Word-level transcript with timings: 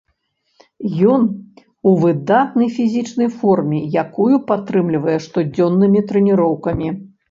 Ён 1.15 1.21
у 1.91 1.93
выдатнай 2.05 2.73
фізічнай 2.79 3.29
форме, 3.37 3.85
якую 4.07 4.35
падтрымлівае 4.51 5.17
штодзённымі 5.31 6.09
трэніроўкамі. 6.13 6.87